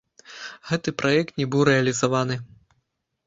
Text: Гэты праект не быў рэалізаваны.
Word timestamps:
Гэты 0.69 0.93
праект 1.01 1.37
не 1.41 1.45
быў 1.55 1.61
рэалізаваны. 1.71 2.35